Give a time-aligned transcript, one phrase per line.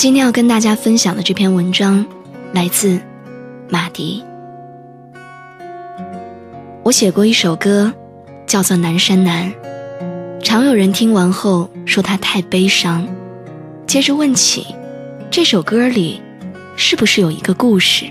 [0.00, 2.06] 今天要跟大家分享的这篇文章，
[2.54, 2.98] 来自
[3.68, 4.24] 马迪。
[6.82, 7.92] 我写过一首歌，
[8.46, 9.52] 叫做《南山南》，
[10.42, 13.06] 常有人听完后说它太悲伤，
[13.86, 14.68] 接着问起
[15.30, 16.22] 这首歌里
[16.76, 18.06] 是不是有一个故事。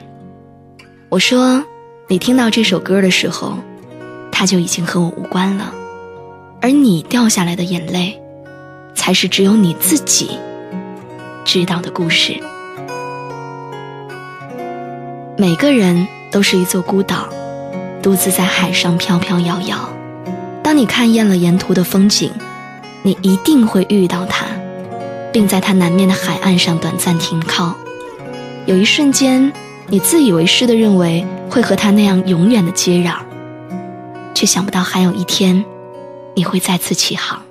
[1.10, 1.66] 我说，
[2.08, 3.58] 你听到这首歌的时候，
[4.32, 5.74] 它就已经和我无关了，
[6.62, 8.22] 而你掉下来的眼泪，
[8.94, 10.30] 才是只有你自己。
[11.52, 12.40] 知道的故事。
[15.36, 17.28] 每个人都是一座孤岛，
[18.04, 19.90] 独自在海上飘飘摇摇。
[20.62, 22.32] 当你看厌了沿途的风景，
[23.02, 24.46] 你一定会遇到它，
[25.34, 27.74] 并在它南面的海岸上短暂停靠。
[28.68, 29.52] 有一瞬间，
[29.88, 33.16] 你自以为是的认为会和它那样永远的接壤，
[34.36, 35.66] 却想不到还有一天，
[36.36, 37.42] 你会再次起航。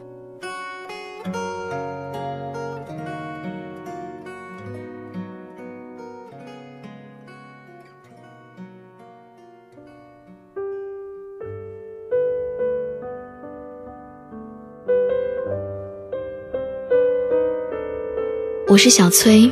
[18.70, 19.50] 我是小崔，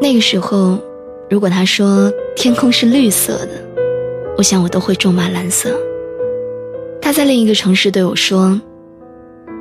[0.00, 0.78] 那个时候，
[1.28, 3.62] 如果他说天空是绿色的，
[4.38, 5.78] 我想我都会咒骂蓝色。
[6.98, 8.58] 他在另一个城市对我说，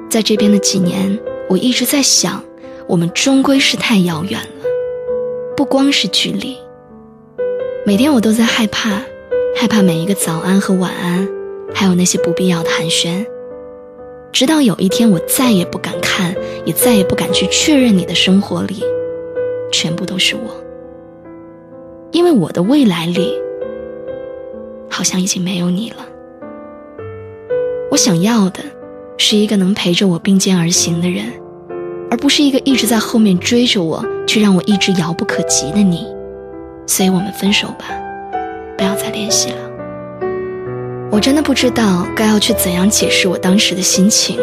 [0.09, 2.41] 在这边的几年，我一直在想，
[2.87, 4.65] 我们终归是太遥远了，
[5.57, 6.55] 不光是距离。
[7.85, 9.01] 每天我都在害怕，
[9.53, 11.27] 害怕每一个早安和晚安，
[11.73, 13.25] 还有那些不必要的寒暄。
[14.31, 18.81] 直到有一天，我再也不敢看，也再也不敢去确认你的生活里，
[19.71, 20.41] 全部都是我。
[22.11, 23.33] 因为我的未来里，
[24.89, 25.97] 好像已经没有你了。
[27.89, 28.61] 我想要的，
[29.17, 31.25] 是一个能陪着我并肩而行的人，
[32.09, 36.07] 而不是一个一直在后面追着我，却让我一直遥不可及的你。
[36.87, 37.85] 所以我们分手吧，
[38.77, 39.70] 不要再联系了。
[41.11, 44.39] 我真的不知道该要去怎样解释我当时的心情，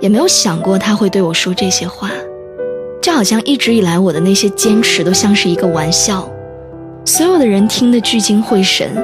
[0.00, 2.08] 也没有想过他会对我说这些话，
[3.02, 6.30] 就好像一直以来我的那些坚持都像是一个玩笑，
[7.04, 8.94] 所有的人听得聚精会神，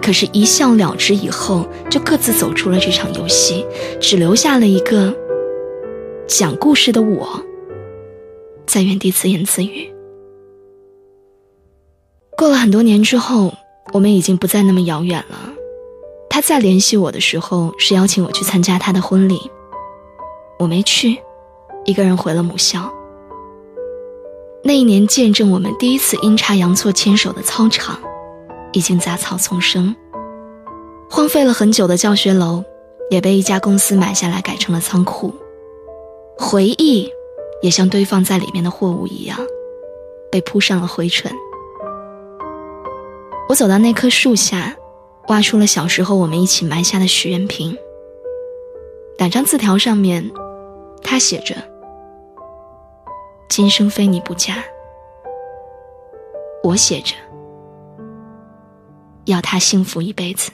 [0.00, 3.66] 可是一笑了之以后，就各自走出了这场游戏，
[4.00, 5.14] 只留下了一个
[6.26, 7.28] 讲故事的我，
[8.66, 9.92] 在原地自言自语。
[12.38, 13.52] 过了很多年之后，
[13.92, 15.52] 我们已经不再那么遥远了。
[16.30, 19.50] 他再联系我的时候，是邀请我去参加他的婚礼。
[20.60, 21.18] 我没去，
[21.84, 22.90] 一个人回了母校。
[24.62, 27.98] 那一年，见证我们第一次阴差阳错牵手的操场，
[28.72, 29.94] 已经杂草丛生。
[31.10, 32.62] 荒废了很久的教学楼，
[33.10, 35.34] 也被一家公司买下来改成了仓库。
[36.38, 37.10] 回忆，
[37.60, 39.36] 也像堆放在里面的货物一样，
[40.30, 41.32] 被铺上了灰尘。
[43.48, 44.76] 我走到那棵树下。
[45.30, 47.78] 挖出了小时候我们一起埋下的许愿瓶。
[49.16, 50.28] 两张字条上面，
[51.04, 51.54] 他写着
[53.48, 54.56] ：“今生非你不嫁。”
[56.64, 57.14] 我写着
[59.26, 60.50] ：“要他幸福一辈子。”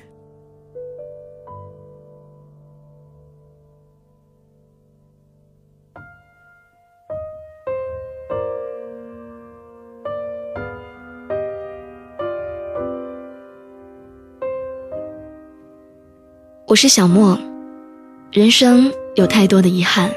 [16.76, 17.38] 我是小莫，
[18.30, 20.10] 人生有太多的遗憾，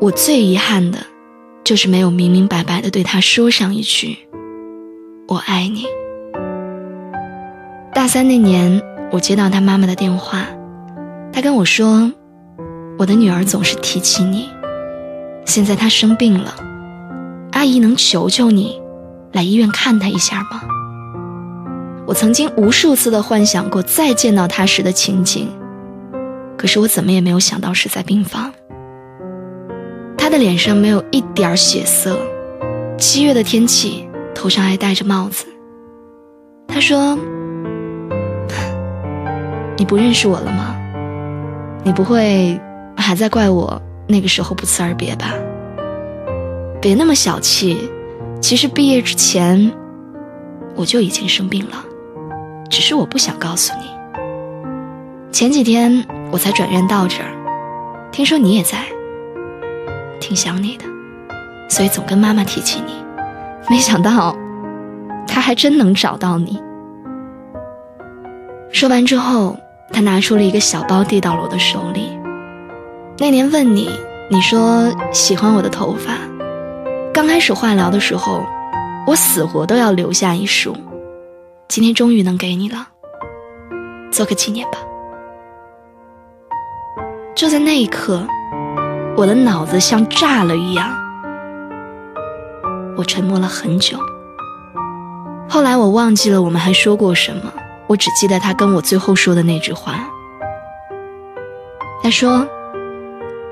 [0.00, 0.96] 我最遗憾的，
[1.62, 4.16] 就是没有明明白白的对他说上一句
[5.28, 5.84] “我爱你”。
[7.92, 8.80] 大三那年，
[9.12, 10.46] 我接到他妈妈的电话，
[11.30, 12.10] 他跟我说
[12.98, 14.48] ：“我的女儿总是提起你，
[15.44, 16.54] 现在她生病了，
[17.52, 18.80] 阿姨能求求你，
[19.32, 20.62] 来医院看她一下吗？”
[22.06, 25.48] 我曾经无数次的幻想过再见到他时的情景，
[26.56, 28.52] 可是我怎么也没有想到是在病房。
[30.18, 32.18] 他的脸上没有一点血色，
[32.98, 35.46] 七月的天气，头上还戴着帽子。
[36.66, 37.16] 他说
[39.76, 40.76] ：“你不认识我了吗？
[41.84, 42.60] 你不会
[42.96, 45.34] 还在怪我那个时候不辞而别吧？
[46.80, 47.88] 别那么小气，
[48.40, 49.72] 其实毕业之前
[50.74, 51.84] 我就已经生病了。”
[52.70, 53.90] 只是我不想告诉你。
[55.32, 57.30] 前几天我才转院到这儿，
[58.12, 58.78] 听说你也在，
[60.20, 60.84] 挺想你的，
[61.68, 62.92] 所以总跟妈妈提起你。
[63.68, 64.36] 没想到，
[65.26, 66.62] 他还真能找到你。
[68.72, 69.56] 说完之后，
[69.92, 72.16] 他拿出了一个小包递到了我的手里。
[73.18, 73.90] 那年问你，
[74.30, 76.14] 你说喜欢我的头发，
[77.12, 78.44] 刚开始化疗的时候，
[79.06, 80.76] 我死活都要留下一束，
[81.70, 82.88] 今天终于能给你了，
[84.10, 84.78] 做个纪念吧。
[87.36, 88.26] 就在那一刻，
[89.16, 90.90] 我的脑子像炸了一样，
[92.96, 93.96] 我沉默了很久。
[95.48, 97.52] 后来我忘记了我们还说过什么，
[97.86, 99.94] 我只记得他跟我最后说的那句话。
[102.02, 102.44] 他说：“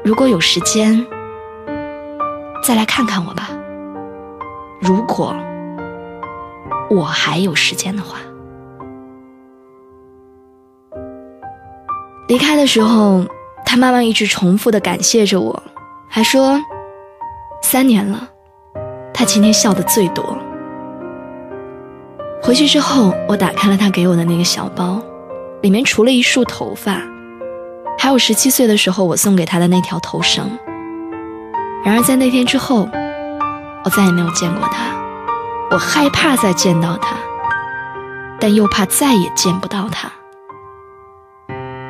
[0.03, 1.07] 如果有时间，
[2.65, 3.51] 再来看看我吧。
[4.81, 5.37] 如果
[6.91, 8.19] 我还有时间的话。”
[12.29, 13.25] 离开的时候，
[13.65, 15.63] 他妈妈一直重复的感谢着我，
[16.09, 16.61] 还说
[17.63, 18.29] ：“三年了，
[19.15, 20.37] 他今天笑的最多。”
[22.43, 25.03] 回去之后，我打开了他给我的那个小包，
[25.63, 27.01] 里面除了一束头发，
[27.99, 30.51] 还有十七岁的时候我送给他的那条头绳。
[31.85, 32.89] 然而在那天之后，
[33.85, 34.98] 我再也没有见过他。
[35.71, 37.17] 我害怕再见到他，
[38.41, 40.11] 但又怕再也见不到他。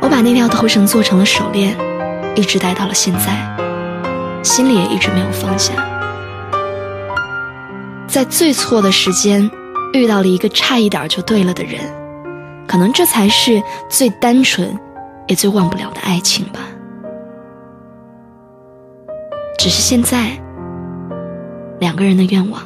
[0.00, 1.76] 我把那条头绳做成了手链，
[2.34, 3.56] 一直戴到了现在，
[4.42, 5.72] 心里也一直没有放下。
[8.06, 9.50] 在最错的时间。
[9.94, 11.80] 遇到了一个差一点就对了的人，
[12.66, 14.78] 可能这才是最单纯，
[15.28, 16.60] 也最忘不了的爱情吧。
[19.56, 20.38] 只是现在，
[21.80, 22.62] 两个人的愿望，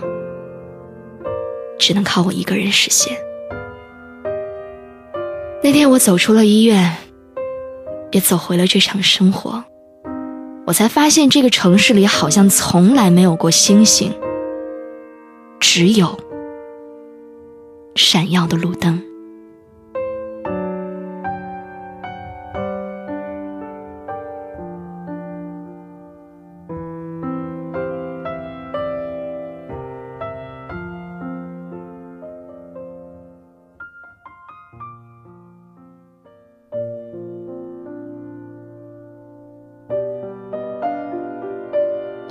[1.83, 3.13] 只能靠我一个人实现。
[5.65, 6.97] 那天我走出了医院，
[8.13, 9.65] 也走回了这场生活，
[10.65, 14.13] 我才发现这个城市里好像从来没有过星星，
[15.59, 16.17] 只有。
[17.97, 19.03] 闪耀的路灯。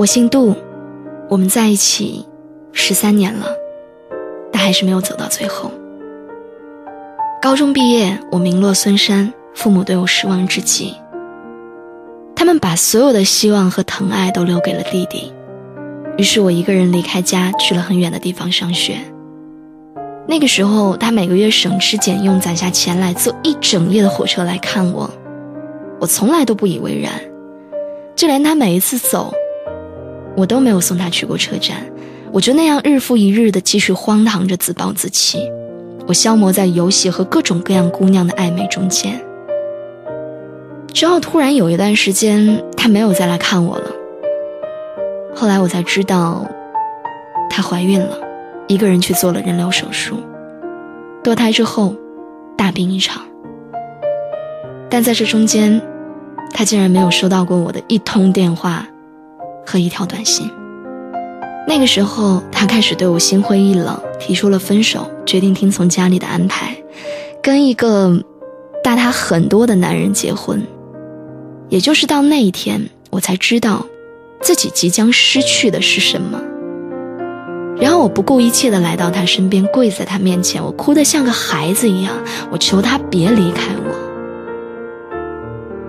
[0.01, 0.55] 我姓杜，
[1.29, 2.25] 我们在一起
[2.71, 3.45] 十三年了。
[4.51, 5.69] 但还是没有走到最后。
[7.39, 10.95] 高中毕业，我名落孙山，父母对我失望至极。
[12.35, 15.31] 他们把所有的希望和疼爱都留给了弟弟，
[16.17, 18.95] 于是我一个人离开家，去了很远的地方上学。
[20.27, 25.07] 那个时候，他每个月省吃俭用攒下钱来，坐一整夜的火车来看我，
[25.99, 27.13] 我从来都不以为然，
[28.15, 29.31] 就连他每一次走，
[30.35, 31.77] 我都没有送他去过车站。
[32.31, 35.39] 我就那样日复一日的继续荒唐着自暴自弃，
[36.07, 39.21] 我消磨在游戏和各种各样姑娘的暧昧中间。
[40.93, 43.91] 之后突然有一段时间，她没有再来看我了。
[45.35, 46.45] 后来我才知道，
[47.49, 48.17] 她怀孕了，
[48.67, 50.17] 一个人去做了人流手术，
[51.23, 51.93] 堕胎之后，
[52.57, 53.21] 大病一场。
[54.89, 55.81] 但在这中间，
[56.53, 58.87] 她竟然没有收到过我的一通电话
[59.65, 60.49] 和一条短信。
[61.67, 66.75] 那个时候，他开始对我心灰意冷，提出了分手，决定听从家里的安排，
[67.41, 68.21] 跟一个
[68.83, 70.61] 大他很多的男人结婚。
[71.69, 73.85] 也就是到那一天，我才知道
[74.41, 76.41] 自己即将失去的是什么。
[77.79, 82.13] 然后我不顾一切的来到他身边，跪在他面前，我哭得像个孩子一样，
[82.51, 83.95] 我求他别离开我。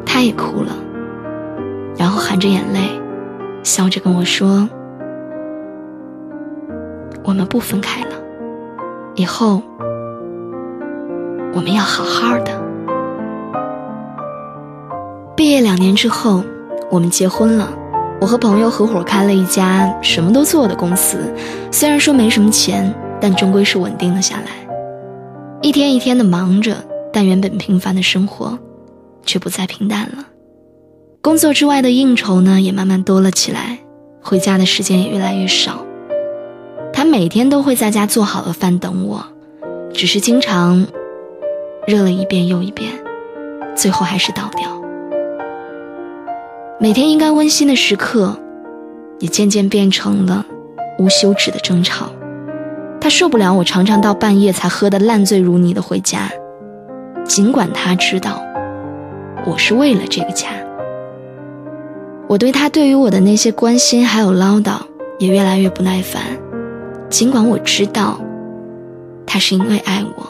[0.06, 0.76] 他也哭了，
[1.96, 2.80] 然后含着眼泪，
[3.62, 4.68] 笑着跟我说。
[7.24, 8.16] 我们不分开了，
[9.14, 9.62] 以后
[11.54, 12.60] 我们要好好的。
[15.36, 16.42] 毕业两年之后，
[16.90, 17.72] 我们结婚了。
[18.20, 21.32] 我和朋友合伙开了一家什么都做的公司，
[21.70, 24.50] 虽然说没什么钱，但终归是稳定了下来。
[25.60, 26.76] 一天一天的忙着，
[27.12, 28.58] 但原本平凡的生活
[29.24, 30.24] 却不再平淡了。
[31.22, 33.78] 工作之外的应酬呢，也慢慢多了起来，
[34.20, 35.86] 回家的时间也越来越少。
[36.92, 39.24] 他每天都会在家做好了饭等我，
[39.94, 40.84] 只是经常
[41.86, 42.90] 热了一遍又一遍，
[43.76, 44.68] 最后还是倒掉。
[46.80, 48.36] 每天应该温馨的时刻，
[49.20, 50.44] 也渐渐变成了
[50.98, 52.06] 无休止的争吵。
[53.00, 56.28] 他受不了我常常到半夜才喝得烂醉如泥的回家，
[57.24, 58.42] 尽管他知道
[59.46, 60.48] 我是为了这个家。
[62.32, 64.76] 我对他对于我的那些关心还有唠叨
[65.18, 66.22] 也越来越不耐烦。
[67.10, 68.18] 尽管我知道，
[69.26, 70.26] 他是因为爱我。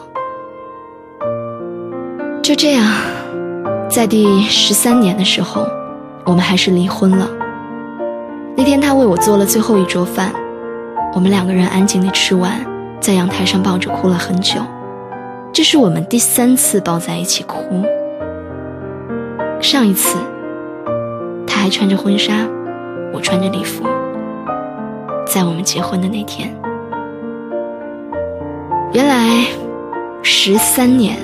[2.41, 2.85] 就这样，
[3.89, 5.65] 在第十三年的时候，
[6.25, 7.25] 我们还是离婚了。
[8.57, 10.33] 那天他为我做了最后一桌饭，
[11.15, 12.51] 我们两个人安静地吃完，
[12.99, 14.59] 在阳台上抱着哭了很久。
[15.53, 17.81] 这是我们第三次抱在一起哭。
[19.61, 20.17] 上一次，
[21.63, 22.45] 还穿着婚纱，
[23.13, 23.85] 我穿着礼服，
[25.25, 26.53] 在我们结婚的那天。
[28.91, 29.45] 原来，
[30.21, 31.15] 十三年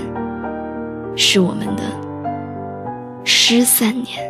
[1.17, 1.83] 是我们的
[3.25, 4.28] 失三年。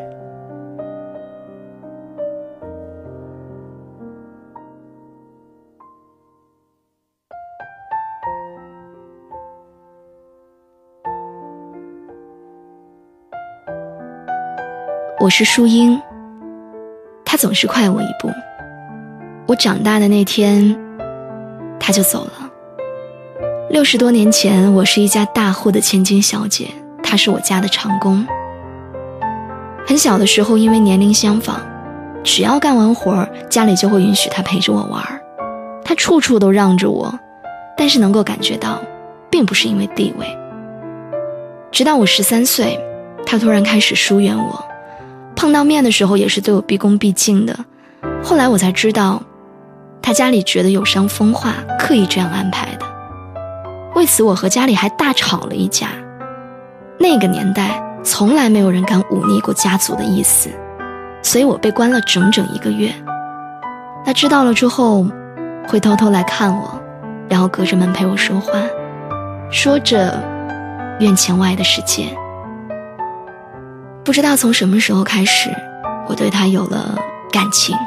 [15.22, 16.02] 我是树英，
[17.26, 18.32] 他总是快我一步。
[19.48, 20.74] 我长大的那天，
[21.78, 22.50] 他就走了。
[23.70, 26.68] 六十多年前，我是一家大户的千金小姐，
[27.04, 28.26] 他是我家的长工。
[29.86, 31.58] 很小的时候，因为年龄相仿，
[32.24, 35.20] 只要干完活儿，家里就会允许他陪着我玩儿。
[35.84, 37.14] 他处处都让着我，
[37.76, 38.80] 但是能够感觉到，
[39.30, 40.26] 并不是因为地位。
[41.72, 42.80] 直到我十三岁，
[43.26, 44.66] 他突然开始疏远我。
[45.40, 47.58] 碰到面的时候也是对我毕恭毕敬的，
[48.22, 49.24] 后来我才知道，
[50.02, 52.86] 他家里觉得有伤风化，刻意这样安排的。
[53.96, 55.88] 为此我和家里还大吵了一架。
[57.00, 60.50] 那个年代从来没有人敢忤逆过家族的意思，
[61.24, 62.94] 所以我被关了整整一个月。
[64.06, 65.08] 他知道了之后，
[65.70, 66.78] 会偷偷来看我，
[67.30, 68.52] 然后隔着门陪我说话，
[69.50, 70.22] 说着
[71.00, 72.08] 院墙外的世界。
[74.10, 75.52] 不知道从什么时候开始，
[76.08, 76.98] 我对他有了
[77.32, 77.78] 感情。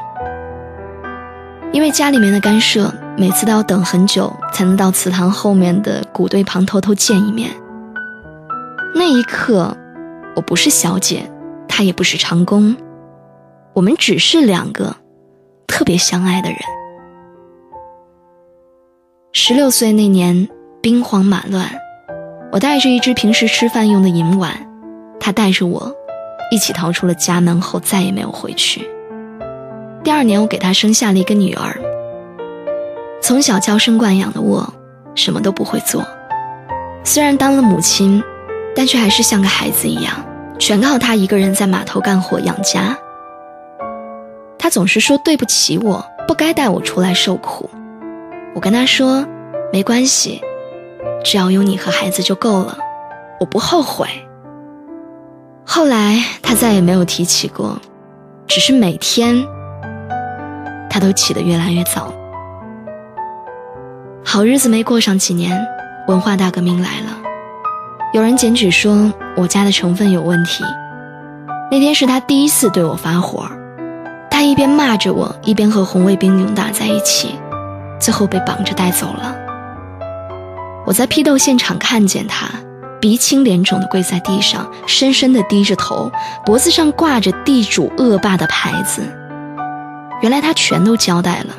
[1.73, 7.50] 因为家里面的干涉，每次都要等很久才能到祠堂后面的谷堆旁偷偷见一面。
[8.95, 9.76] 那一刻，
[10.37, 11.29] 我不是小姐，
[11.67, 12.76] 他也不是长工，
[13.73, 14.95] 我们只是两个
[15.67, 16.59] 特别相爱的人。
[19.33, 20.49] 十六岁那年，
[20.81, 21.69] 兵荒马乱，
[22.52, 24.57] 我带着一只平时吃饭用的银碗，
[25.19, 25.93] 他带着我。
[26.53, 28.87] 一起逃出了家门后，再也没有回去。
[30.05, 31.81] 第二年，我给他生下了一个女儿。
[33.23, 34.71] 从小娇生惯养的我，
[35.15, 36.07] 什么都不会做。
[37.05, 38.23] 虽然当了母亲，
[38.77, 40.13] 但却还是像个孩子一样，
[40.59, 42.95] 全靠他一个人在码头干活养家。
[44.59, 47.71] 他总是说对不起我，不该带我出来受苦。
[48.55, 49.27] 我跟他说，
[49.73, 50.39] 没关系，
[51.25, 52.77] 只要有你和孩子就够了，
[53.41, 54.07] 我不后悔。
[55.75, 57.81] 后来他再也没有提起过，
[58.47, 59.43] 只是每天
[60.91, 62.12] 他都起得越来越早。
[64.23, 65.59] 好日子没过上几年，
[66.09, 67.17] 文化大革命来了，
[68.12, 70.62] 有人检举说我家的成分有问题。
[71.71, 73.50] 那天是他第一次对我发火，
[74.31, 77.35] 他一边骂着我，一边和红卫兵扭打在一起，
[77.99, 79.35] 最后被绑着带走了。
[80.85, 82.50] 我在批斗现场看见他。
[83.03, 86.09] 鼻青脸肿的跪在地上，深深的低着头，
[86.47, 89.03] 脖子上挂着地主恶霸的牌子。
[90.21, 91.53] 原来他全都交代了，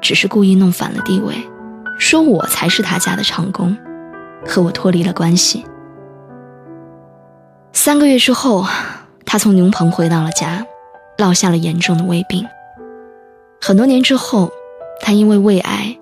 [0.00, 1.34] 只是故意弄反了地位，
[1.98, 3.76] 说我才是他家的长工，
[4.46, 5.66] 和我脱离了关系。
[7.74, 8.64] 三个月之后，
[9.26, 10.64] 他从牛棚回到了家，
[11.18, 12.48] 落下了严重的胃病。
[13.60, 14.50] 很多年之后，
[15.02, 15.94] 他因为胃癌，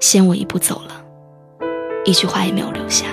[0.00, 1.04] 先我一步走了，
[2.04, 3.06] 一句话也没有留下。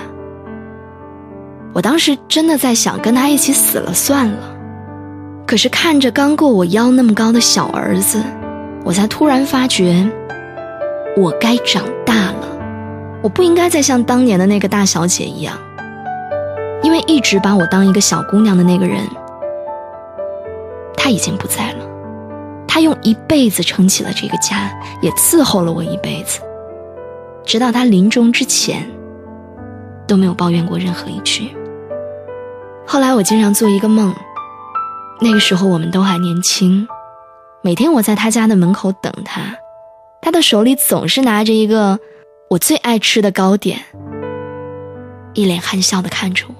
[1.74, 4.56] 我当时真的在想跟他一起死了算了，
[5.46, 8.22] 可是看着刚过我腰那么高的小儿子，
[8.84, 10.06] 我才突然发觉，
[11.16, 12.46] 我该长大了，
[13.22, 15.56] 我不应该再像当年的那个大小姐一样，
[16.82, 18.98] 因为一直把我当一个小姑娘的那个人，
[20.94, 21.86] 他已经不在了，
[22.68, 26.40] 他用一辈子撑起了这个家，也伺候了我一辈子，
[27.46, 28.86] 直到他临终之前，
[30.06, 31.48] 都没有抱怨过任何一句。
[32.86, 34.14] 后来我经常做一个梦，
[35.20, 36.86] 那个时候我们都还年轻，
[37.62, 39.56] 每天我在他家的门口等他，
[40.20, 41.98] 他的手里总是拿着一个
[42.50, 43.80] 我最爱吃的糕点，
[45.32, 46.54] 一脸憨笑的看着我。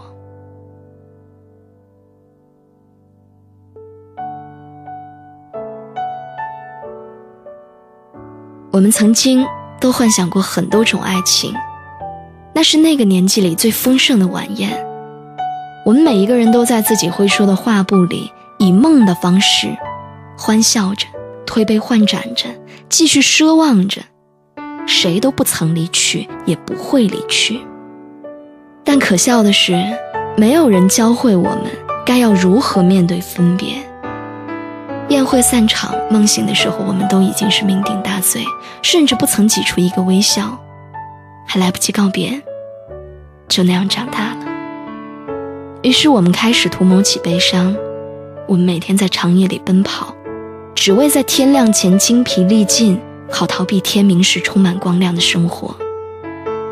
[8.71, 9.47] 我们曾经
[9.79, 11.55] 都幻想过很多种爱情，
[12.55, 14.92] 那是那个年纪里最丰盛的晚宴。
[15.85, 19.77] 我们每一个人都在自己会说的画布里，以梦的方式，
[20.39, 21.07] 欢笑着，
[21.45, 22.47] 推杯换盏着，
[22.89, 24.01] 继续奢望着，
[24.87, 27.61] 谁都不曾离去，也不会离去。
[28.85, 29.75] 但可笑的是，
[30.37, 31.65] 没有人教会我们
[32.07, 33.75] 该要如何面对分别，
[35.09, 38.45] 宴会散场，梦醒的时候，我们都已经是酩酊大醉，
[38.83, 40.57] 甚至不曾挤出一个微笑，
[41.45, 42.41] 还来不及告别，
[43.49, 44.32] 就那样长大。
[45.83, 47.75] 于是我们开始图谋起悲伤，
[48.47, 50.15] 我们每天在长夜里奔跑，
[50.77, 55.75] 只为在天亮前精疲力尽，好逃避天明时充满光亮的生活，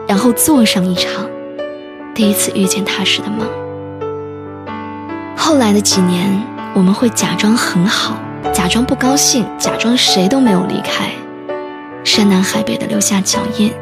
[0.07, 1.29] 然后做上一场
[2.14, 3.49] 第一次遇见他时的梦。
[5.37, 6.40] 后来的几年，
[6.73, 8.17] 我们会假装很好。
[8.52, 11.11] 假装不高兴，假装谁都没有离开，
[12.05, 13.73] 山南海北的留下脚印，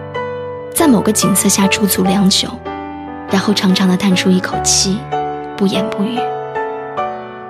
[0.74, 2.48] 在某个景色下驻足良久，
[3.30, 4.98] 然后长长的叹出一口气，
[5.58, 6.16] 不言不语。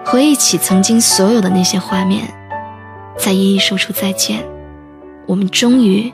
[0.05, 2.27] 回忆起曾经所有的那些画面，
[3.19, 4.43] 再一一说出再见，
[5.27, 6.13] 我们终于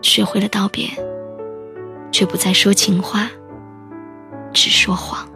[0.00, 0.88] 学会了道别，
[2.10, 3.28] 却不再说情话，
[4.54, 5.28] 只说谎。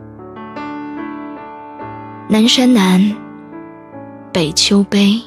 [2.28, 3.14] 南山南。
[4.32, 5.18] 北秋悲，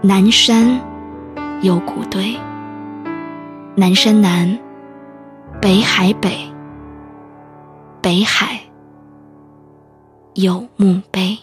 [0.00, 0.80] 南山
[1.62, 2.36] 有古堆。
[3.74, 4.56] 南山南，
[5.60, 6.30] 北海北，
[8.00, 8.60] 北海
[10.36, 11.38] 有墓碑。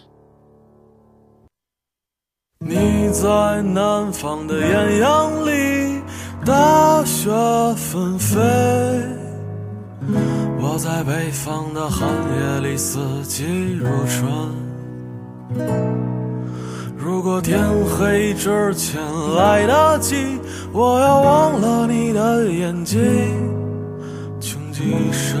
[2.60, 6.00] 你在南方的艳阳里，
[6.46, 7.28] 大雪
[7.74, 8.38] 纷飞；
[10.60, 14.24] 我在北方的寒夜里，四季如春。
[16.96, 17.60] 如果天
[17.98, 19.02] 黑之前
[19.34, 20.38] 来得及，
[20.72, 23.00] 我要忘了你的眼睛，
[24.40, 25.40] 穷极一生